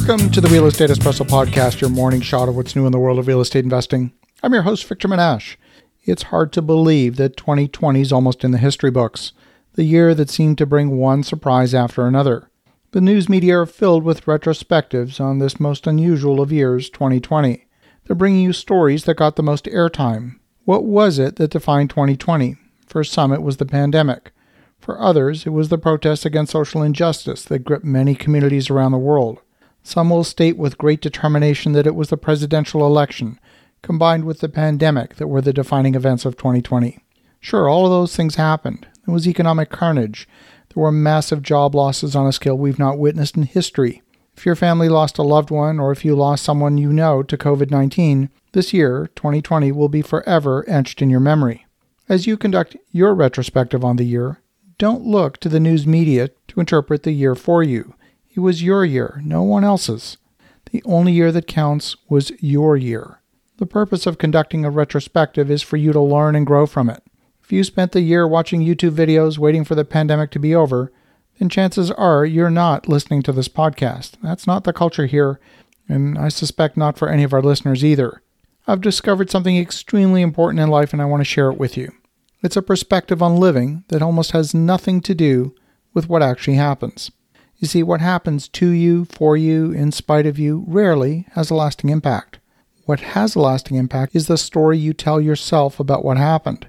Welcome 0.00 0.30
to 0.30 0.40
the 0.40 0.48
Real 0.48 0.66
Estate 0.66 0.88
Espresso 0.88 1.26
Podcast, 1.26 1.82
your 1.82 1.90
morning 1.90 2.22
shot 2.22 2.48
of 2.48 2.56
what's 2.56 2.74
new 2.74 2.86
in 2.86 2.90
the 2.90 2.98
world 2.98 3.18
of 3.18 3.26
real 3.26 3.42
estate 3.42 3.64
investing. 3.64 4.12
I'm 4.42 4.54
your 4.54 4.62
host, 4.62 4.86
Victor 4.86 5.06
Menasce. 5.06 5.56
It's 6.04 6.24
hard 6.24 6.52
to 6.54 6.62
believe 6.62 7.16
that 7.16 7.36
2020 7.36 8.00
is 8.00 8.10
almost 8.10 8.42
in 8.42 8.50
the 8.50 8.58
history 8.58 8.90
books, 8.90 9.32
the 9.74 9.84
year 9.84 10.14
that 10.14 10.30
seemed 10.30 10.56
to 10.58 10.66
bring 10.66 10.96
one 10.96 11.22
surprise 11.22 11.74
after 11.74 12.06
another. 12.06 12.50
The 12.92 13.02
news 13.02 13.28
media 13.28 13.58
are 13.58 13.66
filled 13.66 14.02
with 14.02 14.24
retrospectives 14.24 15.20
on 15.20 15.38
this 15.38 15.60
most 15.60 15.86
unusual 15.86 16.40
of 16.40 16.50
years, 16.50 16.88
2020. 16.88 17.66
They're 18.04 18.16
bringing 18.16 18.42
you 18.42 18.54
stories 18.54 19.04
that 19.04 19.18
got 19.18 19.36
the 19.36 19.42
most 19.42 19.66
airtime. 19.66 20.40
What 20.64 20.84
was 20.84 21.18
it 21.18 21.36
that 21.36 21.50
defined 21.50 21.90
2020? 21.90 22.56
For 22.86 23.04
some, 23.04 23.32
it 23.32 23.42
was 23.42 23.58
the 23.58 23.66
pandemic. 23.66 24.32
For 24.80 24.98
others, 24.98 25.46
it 25.46 25.50
was 25.50 25.68
the 25.68 25.78
protests 25.78 26.24
against 26.24 26.52
social 26.52 26.82
injustice 26.82 27.44
that 27.44 27.64
gripped 27.64 27.84
many 27.84 28.14
communities 28.14 28.70
around 28.70 28.92
the 28.92 28.98
world. 28.98 29.40
Some 29.82 30.10
will 30.10 30.24
state 30.24 30.56
with 30.56 30.78
great 30.78 31.00
determination 31.00 31.72
that 31.72 31.86
it 31.86 31.94
was 31.94 32.10
the 32.10 32.16
presidential 32.16 32.86
election, 32.86 33.38
combined 33.82 34.24
with 34.24 34.40
the 34.40 34.48
pandemic, 34.48 35.16
that 35.16 35.28
were 35.28 35.40
the 35.40 35.52
defining 35.52 35.94
events 35.94 36.24
of 36.24 36.36
2020. 36.36 36.98
Sure, 37.40 37.68
all 37.68 37.86
of 37.86 37.90
those 37.90 38.14
things 38.14 38.34
happened. 38.34 38.86
There 39.06 39.14
was 39.14 39.26
economic 39.26 39.70
carnage. 39.70 40.28
There 40.74 40.82
were 40.82 40.92
massive 40.92 41.42
job 41.42 41.74
losses 41.74 42.14
on 42.14 42.26
a 42.26 42.32
scale 42.32 42.56
we've 42.56 42.78
not 42.78 42.98
witnessed 42.98 43.36
in 43.36 43.44
history. 43.44 44.02
If 44.36 44.46
your 44.46 44.54
family 44.54 44.88
lost 44.88 45.18
a 45.18 45.22
loved 45.22 45.50
one 45.50 45.80
or 45.80 45.90
if 45.90 46.04
you 46.04 46.14
lost 46.14 46.44
someone 46.44 46.78
you 46.78 46.92
know 46.92 47.22
to 47.22 47.36
COVID 47.36 47.70
19, 47.70 48.30
this 48.52 48.72
year, 48.72 49.10
2020, 49.14 49.72
will 49.72 49.88
be 49.88 50.02
forever 50.02 50.64
etched 50.68 51.02
in 51.02 51.10
your 51.10 51.20
memory. 51.20 51.66
As 52.08 52.26
you 52.26 52.36
conduct 52.36 52.76
your 52.90 53.14
retrospective 53.14 53.84
on 53.84 53.96
the 53.96 54.04
year, 54.04 54.40
don't 54.78 55.04
look 55.04 55.38
to 55.38 55.48
the 55.48 55.60
news 55.60 55.86
media 55.86 56.30
to 56.48 56.60
interpret 56.60 57.02
the 57.02 57.12
year 57.12 57.34
for 57.34 57.62
you. 57.62 57.94
It 58.32 58.40
was 58.40 58.62
your 58.62 58.84
year, 58.84 59.20
no 59.24 59.42
one 59.42 59.64
else's. 59.64 60.16
The 60.70 60.82
only 60.84 61.12
year 61.12 61.32
that 61.32 61.48
counts 61.48 61.96
was 62.08 62.30
your 62.40 62.76
year. 62.76 63.20
The 63.58 63.66
purpose 63.66 64.06
of 64.06 64.18
conducting 64.18 64.64
a 64.64 64.70
retrospective 64.70 65.50
is 65.50 65.62
for 65.62 65.76
you 65.76 65.92
to 65.92 66.00
learn 66.00 66.36
and 66.36 66.46
grow 66.46 66.66
from 66.66 66.88
it. 66.88 67.02
If 67.42 67.50
you 67.50 67.64
spent 67.64 67.90
the 67.90 68.00
year 68.00 68.28
watching 68.28 68.60
YouTube 68.60 68.92
videos 68.92 69.36
waiting 69.36 69.64
for 69.64 69.74
the 69.74 69.84
pandemic 69.84 70.30
to 70.30 70.38
be 70.38 70.54
over, 70.54 70.92
then 71.38 71.48
chances 71.48 71.90
are 71.90 72.24
you're 72.24 72.50
not 72.50 72.88
listening 72.88 73.22
to 73.22 73.32
this 73.32 73.48
podcast. 73.48 74.12
That's 74.22 74.46
not 74.46 74.62
the 74.62 74.72
culture 74.72 75.06
here, 75.06 75.40
and 75.88 76.16
I 76.16 76.28
suspect 76.28 76.76
not 76.76 76.96
for 76.96 77.08
any 77.08 77.24
of 77.24 77.32
our 77.32 77.42
listeners 77.42 77.84
either. 77.84 78.22
I've 78.68 78.80
discovered 78.80 79.30
something 79.30 79.58
extremely 79.58 80.22
important 80.22 80.60
in 80.60 80.68
life 80.68 80.92
and 80.92 81.02
I 81.02 81.06
want 81.06 81.20
to 81.20 81.24
share 81.24 81.50
it 81.50 81.58
with 81.58 81.76
you. 81.76 81.90
It's 82.42 82.56
a 82.56 82.62
perspective 82.62 83.20
on 83.20 83.36
living 83.36 83.82
that 83.88 84.02
almost 84.02 84.30
has 84.30 84.54
nothing 84.54 85.00
to 85.00 85.14
do 85.14 85.54
with 85.92 86.08
what 86.08 86.22
actually 86.22 86.54
happens. 86.54 87.10
You 87.60 87.68
see, 87.68 87.82
what 87.82 88.00
happens 88.00 88.48
to 88.48 88.70
you, 88.70 89.04
for 89.04 89.36
you, 89.36 89.70
in 89.70 89.92
spite 89.92 90.24
of 90.24 90.38
you, 90.38 90.64
rarely 90.66 91.26
has 91.32 91.50
a 91.50 91.54
lasting 91.54 91.90
impact. 91.90 92.38
What 92.86 93.00
has 93.00 93.34
a 93.34 93.40
lasting 93.40 93.76
impact 93.76 94.16
is 94.16 94.26
the 94.26 94.38
story 94.38 94.78
you 94.78 94.94
tell 94.94 95.20
yourself 95.20 95.78
about 95.78 96.02
what 96.02 96.16
happened. 96.16 96.68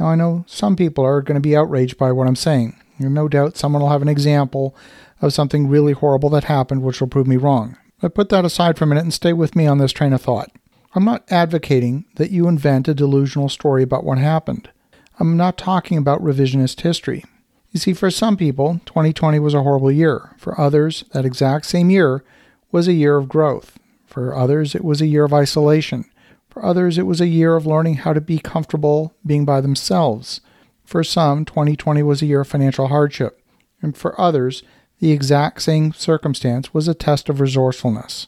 Now, 0.00 0.06
I 0.06 0.16
know 0.16 0.44
some 0.48 0.74
people 0.74 1.04
are 1.04 1.22
going 1.22 1.36
to 1.36 1.40
be 1.40 1.56
outraged 1.56 1.96
by 1.96 2.10
what 2.10 2.26
I'm 2.26 2.34
saying. 2.34 2.76
And 2.98 3.14
no 3.14 3.28
doubt 3.28 3.56
someone 3.56 3.82
will 3.82 3.90
have 3.90 4.02
an 4.02 4.08
example 4.08 4.74
of 5.20 5.32
something 5.32 5.68
really 5.68 5.92
horrible 5.92 6.28
that 6.30 6.44
happened 6.44 6.82
which 6.82 7.00
will 7.00 7.08
prove 7.08 7.28
me 7.28 7.36
wrong. 7.36 7.76
But 8.00 8.16
put 8.16 8.28
that 8.30 8.44
aside 8.44 8.76
for 8.76 8.84
a 8.84 8.88
minute 8.88 9.04
and 9.04 9.14
stay 9.14 9.32
with 9.32 9.54
me 9.54 9.68
on 9.68 9.78
this 9.78 9.92
train 9.92 10.12
of 10.12 10.22
thought. 10.22 10.50
I'm 10.96 11.04
not 11.04 11.24
advocating 11.30 12.04
that 12.16 12.32
you 12.32 12.48
invent 12.48 12.88
a 12.88 12.94
delusional 12.94 13.48
story 13.48 13.84
about 13.84 14.02
what 14.02 14.18
happened. 14.18 14.70
I'm 15.20 15.36
not 15.36 15.56
talking 15.56 15.96
about 15.98 16.20
revisionist 16.20 16.80
history. 16.80 17.24
You 17.72 17.80
see, 17.80 17.94
for 17.94 18.10
some 18.10 18.36
people, 18.36 18.80
2020 18.84 19.38
was 19.38 19.54
a 19.54 19.62
horrible 19.62 19.90
year. 19.90 20.34
For 20.36 20.60
others, 20.60 21.04
that 21.12 21.24
exact 21.24 21.64
same 21.64 21.88
year 21.88 22.22
was 22.70 22.86
a 22.86 22.92
year 22.92 23.16
of 23.16 23.30
growth. 23.30 23.78
For 24.06 24.36
others, 24.36 24.74
it 24.74 24.84
was 24.84 25.00
a 25.00 25.06
year 25.06 25.24
of 25.24 25.32
isolation. 25.32 26.04
For 26.50 26.62
others, 26.62 26.98
it 26.98 27.06
was 27.06 27.22
a 27.22 27.26
year 27.26 27.56
of 27.56 27.66
learning 27.66 27.94
how 27.96 28.12
to 28.12 28.20
be 28.20 28.38
comfortable 28.38 29.14
being 29.24 29.46
by 29.46 29.62
themselves. 29.62 30.42
For 30.84 31.02
some, 31.02 31.46
2020 31.46 32.02
was 32.02 32.20
a 32.20 32.26
year 32.26 32.42
of 32.42 32.48
financial 32.48 32.88
hardship. 32.88 33.40
And 33.80 33.96
for 33.96 34.20
others, 34.20 34.62
the 34.98 35.10
exact 35.10 35.62
same 35.62 35.94
circumstance 35.94 36.74
was 36.74 36.88
a 36.88 36.94
test 36.94 37.30
of 37.30 37.40
resourcefulness. 37.40 38.26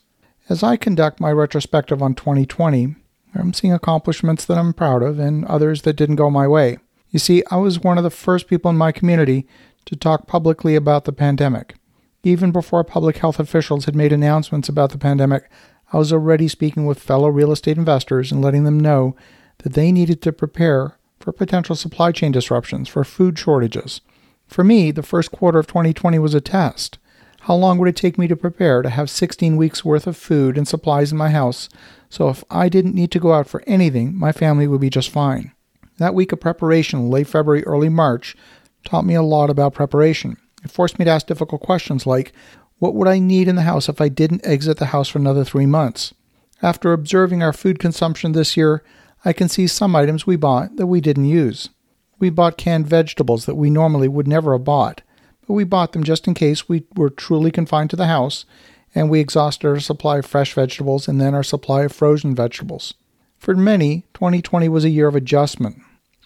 As 0.49 0.63
I 0.63 0.77
conduct 0.77 1.21
my 1.21 1.31
retrospective 1.31 2.03
on 2.03 2.15
2020, 2.15 2.97
I'm 3.35 3.53
seeing 3.53 3.75
accomplishments 3.75 4.47
that 4.47 4.57
I'm 4.57 4.73
proud 4.73 5.03
of 5.03 5.19
and 5.19 5.45
others 5.45 5.83
that 5.83 5.97
didn't 5.97 6.17
go 6.17 6.31
my 6.31 6.49
way. 6.49 6.79
You 7.15 7.21
see, 7.21 7.45
I 7.49 7.59
was 7.59 7.79
one 7.79 7.97
of 7.97 8.03
the 8.03 8.11
first 8.11 8.49
people 8.49 8.73
in 8.73 8.77
my 8.77 8.91
community 8.91 9.47
to 9.85 9.95
talk 9.95 10.27
publicly 10.27 10.75
about 10.75 11.05
the 11.05 11.13
pandemic. 11.13 11.77
Even 12.25 12.51
before 12.51 12.83
public 12.83 13.19
health 13.19 13.39
officials 13.39 13.85
had 13.85 13.95
made 13.95 14.13
announcements 14.13 14.69
about 14.69 14.91
the 14.91 14.99
pandemic, 14.99 15.49
I 15.93 15.99
was 15.99 16.13
already 16.13 16.49
speaking 16.49 16.87
with 16.87 16.99
fellow 16.99 17.29
real 17.29 17.53
estate 17.53 17.79
investors 17.79 18.33
and 18.33 18.43
letting 18.43 18.65
them 18.65 18.81
know 18.81 19.15
that 19.59 19.75
they 19.75 19.93
needed 19.93 20.23
to 20.23 20.33
prepare 20.33 20.99
for 21.21 21.31
potential 21.31 21.77
supply 21.77 22.11
chain 22.11 22.33
disruptions, 22.33 22.89
for 22.89 23.05
food 23.05 23.39
shortages. 23.39 24.01
For 24.49 24.65
me, 24.65 24.91
the 24.91 25.05
first 25.05 25.31
quarter 25.31 25.61
of 25.61 25.69
2020 25.69 26.19
was 26.19 26.35
a 26.35 26.41
test. 26.41 26.99
How 27.43 27.55
long 27.55 27.79
would 27.79 27.89
it 27.89 27.95
take 27.95 28.19
me 28.19 28.27
to 28.27 28.35
prepare 28.35 28.83
to 28.83 28.91
have 28.91 29.09
16 29.09 29.57
weeks 29.57 29.85
worth 29.85 30.09
of 30.09 30.17
food 30.17 30.59
and 30.59 30.67
supplies 30.67 31.13
in 31.13 31.19
my 31.19 31.31
house 31.31 31.69
so 32.11 32.29
if 32.29 32.43
I 32.51 32.69
didn't 32.69 32.97
need 32.97 33.13
to 33.13 33.21
go 33.21 33.35
out 33.35 33.47
for 33.47 33.63
anything, 33.69 34.19
my 34.19 34.33
family 34.33 34.67
would 34.67 34.81
be 34.81 34.91
just 34.91 35.11
fine? 35.11 35.54
That 35.99 36.15
week 36.15 36.32
of 36.32 36.41
preparation, 36.41 37.10
late 37.10 37.28
February, 37.28 37.65
early 37.65 37.88
March, 37.88 38.37
taught 38.84 39.05
me 39.05 39.15
a 39.15 39.22
lot 39.22 39.50
about 39.50 39.75
preparation. 39.75 40.37
It 40.65 40.71
forced 40.71 40.99
me 40.99 41.05
to 41.05 41.10
ask 41.10 41.27
difficult 41.27 41.62
questions 41.62 42.06
like, 42.06 42.32
what 42.78 42.94
would 42.94 43.09
I 43.09 43.19
need 43.19 43.49
in 43.49 43.56
the 43.56 43.62
house 43.62 43.88
if 43.88 44.00
I 44.00 44.09
didn't 44.09 44.47
exit 44.47 44.78
the 44.78 44.87
house 44.87 45.09
for 45.09 45.19
another 45.19 45.44
three 45.44 45.66
months? 45.66 46.12
After 46.62 46.93
observing 46.93 47.43
our 47.43 47.53
food 47.53 47.78
consumption 47.78 48.32
this 48.32 48.56
year, 48.56 48.82
I 49.25 49.32
can 49.32 49.49
see 49.49 49.66
some 49.66 49.94
items 49.94 50.27
we 50.27 50.37
bought 50.37 50.77
that 50.77 50.87
we 50.87 51.00
didn't 51.00 51.27
use. 51.27 51.71
We 52.19 52.31
bought 52.31 52.59
canned 52.59 52.87
vegetables 52.87 53.47
that 53.47 53.55
we 53.55 53.71
normally 53.71 54.09
would 54.09 54.28
never 54.28 54.53
have 54.53 54.65
bought 54.65 55.03
but 55.47 55.55
we 55.55 55.65
bought 55.65 55.93
them 55.93 56.05
just 56.05 56.26
in 56.26 56.34
case 56.34 56.69
we 56.69 56.84
were 56.94 57.11
truly 57.11 57.50
confined 57.50 57.91
to 57.91 57.97
the 57.97 58.06
house, 58.06 58.44
and 58.94 59.11
we 59.11 59.21
exhausted 59.21 59.66
our 59.66 59.81
supply 59.81 60.19
of 60.19 60.26
fresh 60.26 60.55
vegetables 60.55 61.09
and 61.09 61.21
then 61.21 61.34
our 61.34 61.43
supply 61.43 61.82
of 61.82 61.93
frozen 61.93 62.34
vegetables. 62.34 62.94
For 63.44 63.55
many, 63.55 64.06
2020 64.15 64.71
was 64.71 64.87
a 64.87 64.88
year 64.88 65.06
of 65.06 65.15
adjustment. 65.15 65.77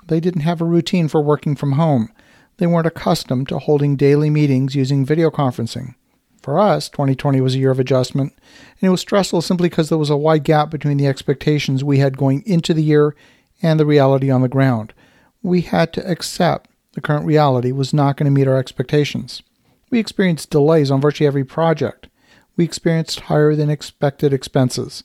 They 0.07 0.21
didn't 0.21 0.43
have 0.43 0.61
a 0.61 0.65
routine 0.65 1.09
for 1.09 1.21
working 1.21 1.57
from 1.57 1.73
home. 1.73 2.13
They 2.59 2.67
weren't 2.69 2.87
accustomed 2.87 3.49
to 3.49 3.59
holding 3.59 3.97
daily 3.97 4.31
meetings 4.31 4.77
using 4.77 5.05
video 5.05 5.29
conferencing. 5.29 5.97
For 6.43 6.61
us, 6.61 6.89
2020 6.89 7.41
was 7.41 7.57
a 7.57 7.59
year 7.59 7.73
of 7.73 7.81
adjustment, 7.81 8.35
and 8.81 8.87
it 8.87 8.91
was 8.91 9.01
stressful 9.01 9.43
simply 9.43 9.69
because 9.69 9.89
there 9.89 9.99
was 9.99 10.11
a 10.11 10.17
wide 10.17 10.45
gap 10.45 10.71
between 10.71 10.97
the 10.97 11.09
expectations 11.09 11.83
we 11.83 11.99
had 11.99 12.17
going 12.17 12.45
into 12.47 12.73
the 12.73 12.85
year 12.85 13.17
and 13.61 13.81
the 13.81 13.85
reality 13.85 14.31
on 14.31 14.43
the 14.43 14.49
ground. 14.49 14.95
We 15.43 15.63
had 15.63 15.93
to 15.95 16.09
accept 16.09 16.71
the 16.93 17.01
current 17.01 17.27
reality 17.27 17.73
was 17.73 17.93
not 17.93 18.17
going 18.17 18.27
to 18.27 18.31
meet 18.31 18.47
our 18.47 18.59
expectations. 18.59 19.43
We 19.91 19.99
experienced 19.99 20.51
delays 20.51 20.89
on 20.89 21.01
virtually 21.01 21.27
every 21.27 21.45
project. 21.45 22.07
We 22.57 22.65
experienced 22.65 23.19
higher 23.23 23.57
than 23.57 23.71
expected 23.71 24.33
expenses. 24.33 25.03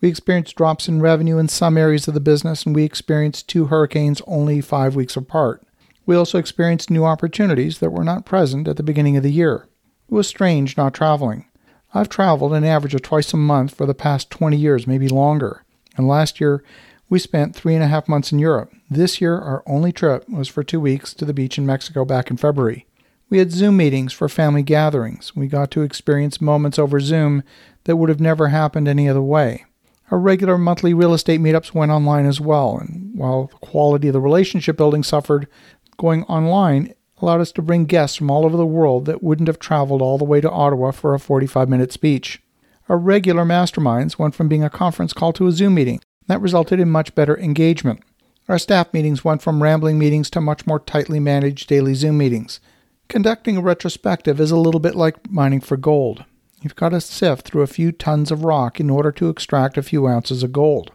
We 0.00 0.08
experienced 0.08 0.56
drops 0.56 0.88
in 0.88 1.00
revenue 1.00 1.38
in 1.38 1.48
some 1.48 1.78
areas 1.78 2.06
of 2.06 2.14
the 2.14 2.20
business, 2.20 2.64
and 2.64 2.74
we 2.74 2.84
experienced 2.84 3.48
two 3.48 3.66
hurricanes 3.66 4.20
only 4.26 4.60
five 4.60 4.94
weeks 4.94 5.16
apart. 5.16 5.62
We 6.04 6.14
also 6.14 6.38
experienced 6.38 6.90
new 6.90 7.04
opportunities 7.04 7.78
that 7.78 7.90
were 7.90 8.04
not 8.04 8.26
present 8.26 8.68
at 8.68 8.76
the 8.76 8.82
beginning 8.82 9.16
of 9.16 9.22
the 9.22 9.32
year. 9.32 9.66
It 10.08 10.14
was 10.14 10.28
strange 10.28 10.76
not 10.76 10.94
traveling. 10.94 11.46
I've 11.94 12.08
traveled 12.08 12.52
an 12.52 12.64
average 12.64 12.94
of 12.94 13.02
twice 13.02 13.32
a 13.32 13.38
month 13.38 13.74
for 13.74 13.86
the 13.86 13.94
past 13.94 14.30
20 14.30 14.56
years, 14.56 14.86
maybe 14.86 15.08
longer. 15.08 15.64
And 15.96 16.06
last 16.06 16.40
year, 16.40 16.62
we 17.08 17.18
spent 17.18 17.56
three 17.56 17.74
and 17.74 17.82
a 17.82 17.88
half 17.88 18.08
months 18.08 18.32
in 18.32 18.38
Europe. 18.38 18.72
This 18.90 19.20
year, 19.20 19.38
our 19.38 19.62
only 19.66 19.92
trip 19.92 20.28
was 20.28 20.48
for 20.48 20.62
two 20.62 20.80
weeks 20.80 21.14
to 21.14 21.24
the 21.24 21.34
beach 21.34 21.56
in 21.56 21.64
Mexico 21.64 22.04
back 22.04 22.30
in 22.30 22.36
February. 22.36 22.86
We 23.28 23.38
had 23.38 23.50
Zoom 23.50 23.76
meetings 23.78 24.12
for 24.12 24.28
family 24.28 24.62
gatherings. 24.62 25.34
We 25.34 25.48
got 25.48 25.70
to 25.72 25.82
experience 25.82 26.40
moments 26.40 26.78
over 26.78 27.00
Zoom 27.00 27.42
that 27.84 27.96
would 27.96 28.08
have 28.08 28.20
never 28.20 28.48
happened 28.48 28.86
any 28.86 29.08
other 29.08 29.22
way. 29.22 29.64
Our 30.10 30.18
regular 30.18 30.56
monthly 30.56 30.94
real 30.94 31.14
estate 31.14 31.40
meetups 31.40 31.74
went 31.74 31.90
online 31.90 32.26
as 32.26 32.40
well, 32.40 32.78
and 32.78 33.10
while 33.14 33.46
the 33.46 33.56
quality 33.56 34.08
of 34.08 34.12
the 34.12 34.20
relationship 34.20 34.76
building 34.76 35.02
suffered, 35.02 35.48
going 35.96 36.22
online 36.24 36.94
allowed 37.18 37.40
us 37.40 37.52
to 37.52 37.62
bring 37.62 37.86
guests 37.86 38.16
from 38.16 38.30
all 38.30 38.44
over 38.44 38.56
the 38.56 38.66
world 38.66 39.06
that 39.06 39.22
wouldn't 39.22 39.48
have 39.48 39.58
traveled 39.58 40.02
all 40.02 40.18
the 40.18 40.24
way 40.24 40.40
to 40.40 40.50
Ottawa 40.50 40.90
for 40.90 41.14
a 41.14 41.18
45 41.18 41.68
minute 41.68 41.92
speech. 41.92 42.40
Our 42.88 42.98
regular 42.98 43.44
masterminds 43.44 44.18
went 44.18 44.34
from 44.34 44.48
being 44.48 44.62
a 44.62 44.70
conference 44.70 45.12
call 45.12 45.32
to 45.34 45.48
a 45.48 45.52
Zoom 45.52 45.74
meeting, 45.74 46.00
that 46.28 46.40
resulted 46.40 46.78
in 46.78 46.90
much 46.90 47.14
better 47.14 47.36
engagement. 47.38 48.02
Our 48.48 48.58
staff 48.58 48.92
meetings 48.92 49.24
went 49.24 49.42
from 49.42 49.62
rambling 49.62 49.98
meetings 49.98 50.30
to 50.30 50.40
much 50.40 50.66
more 50.66 50.78
tightly 50.78 51.18
managed 51.18 51.68
daily 51.68 51.94
Zoom 51.94 52.18
meetings. 52.18 52.60
Conducting 53.08 53.56
a 53.56 53.60
retrospective 53.60 54.40
is 54.40 54.52
a 54.52 54.56
little 54.56 54.80
bit 54.80 54.94
like 54.94 55.30
mining 55.30 55.60
for 55.60 55.76
gold. 55.76 56.24
You've 56.62 56.76
got 56.76 56.90
to 56.90 57.00
sift 57.00 57.46
through 57.46 57.62
a 57.62 57.66
few 57.66 57.92
tons 57.92 58.30
of 58.30 58.44
rock 58.44 58.80
in 58.80 58.88
order 58.90 59.12
to 59.12 59.28
extract 59.28 59.76
a 59.76 59.82
few 59.82 60.06
ounces 60.06 60.42
of 60.42 60.52
gold. 60.52 60.92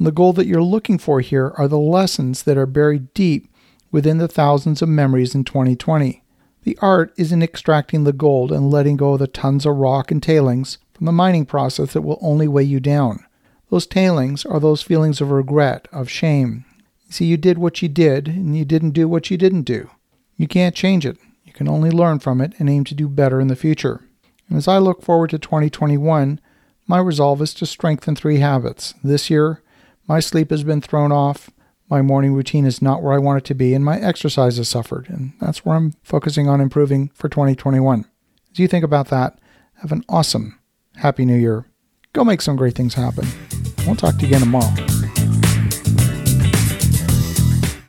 The 0.00 0.10
gold 0.10 0.36
that 0.36 0.46
you're 0.46 0.62
looking 0.62 0.98
for 0.98 1.20
here 1.20 1.52
are 1.56 1.68
the 1.68 1.78
lessons 1.78 2.42
that 2.42 2.58
are 2.58 2.66
buried 2.66 3.14
deep 3.14 3.48
within 3.92 4.18
the 4.18 4.26
thousands 4.26 4.82
of 4.82 4.88
memories 4.88 5.34
in 5.36 5.44
2020. 5.44 6.22
The 6.64 6.78
art 6.82 7.14
is 7.16 7.30
in 7.30 7.42
extracting 7.42 8.02
the 8.02 8.12
gold 8.12 8.50
and 8.50 8.70
letting 8.70 8.96
go 8.96 9.12
of 9.12 9.20
the 9.20 9.28
tons 9.28 9.64
of 9.64 9.76
rock 9.76 10.10
and 10.10 10.22
tailings 10.22 10.78
from 10.94 11.06
the 11.06 11.12
mining 11.12 11.46
process 11.46 11.92
that 11.92 12.02
will 12.02 12.18
only 12.20 12.48
weigh 12.48 12.64
you 12.64 12.80
down. 12.80 13.24
Those 13.70 13.86
tailings 13.86 14.44
are 14.44 14.58
those 14.58 14.82
feelings 14.82 15.20
of 15.20 15.30
regret, 15.30 15.86
of 15.92 16.10
shame. 16.10 16.64
You 17.06 17.12
see, 17.12 17.26
you 17.26 17.36
did 17.36 17.58
what 17.58 17.82
you 17.82 17.88
did, 17.88 18.28
and 18.28 18.56
you 18.56 18.64
didn't 18.64 18.90
do 18.90 19.06
what 19.06 19.30
you 19.30 19.36
didn't 19.36 19.62
do. 19.62 19.90
You 20.36 20.48
can't 20.48 20.74
change 20.74 21.06
it. 21.06 21.18
You 21.44 21.52
can 21.52 21.68
only 21.68 21.90
learn 21.90 22.18
from 22.18 22.40
it 22.40 22.54
and 22.58 22.68
aim 22.68 22.84
to 22.84 22.94
do 22.94 23.08
better 23.08 23.40
in 23.40 23.48
the 23.48 23.56
future. 23.56 24.00
And 24.48 24.58
as 24.58 24.68
I 24.68 24.78
look 24.78 25.02
forward 25.02 25.30
to 25.30 25.38
2021, 25.38 26.40
my 26.86 26.98
resolve 26.98 27.40
is 27.40 27.54
to 27.54 27.66
strengthen 27.66 28.14
three 28.14 28.38
habits. 28.38 28.94
This 29.02 29.30
year, 29.30 29.62
my 30.06 30.20
sleep 30.20 30.50
has 30.50 30.64
been 30.64 30.80
thrown 30.80 31.12
off, 31.12 31.50
my 31.90 32.02
morning 32.02 32.34
routine 32.34 32.66
is 32.66 32.82
not 32.82 33.02
where 33.02 33.12
I 33.12 33.18
want 33.18 33.38
it 33.38 33.44
to 33.46 33.54
be, 33.54 33.74
and 33.74 33.84
my 33.84 33.98
exercise 34.00 34.56
has 34.56 34.68
suffered. 34.68 35.08
And 35.08 35.32
that's 35.40 35.64
where 35.64 35.76
I'm 35.76 35.92
focusing 36.02 36.48
on 36.48 36.60
improving 36.60 37.10
for 37.14 37.28
2021. 37.28 38.06
As 38.52 38.58
you 38.58 38.68
think 38.68 38.84
about 38.84 39.08
that, 39.08 39.38
have 39.80 39.92
an 39.92 40.04
awesome 40.08 40.58
Happy 40.96 41.24
New 41.24 41.36
Year. 41.36 41.66
Go 42.12 42.24
make 42.24 42.40
some 42.40 42.56
great 42.56 42.74
things 42.74 42.94
happen. 42.94 43.26
We'll 43.86 43.96
talk 43.96 44.16
to 44.16 44.22
you 44.22 44.28
again 44.28 44.40
tomorrow. 44.40 44.83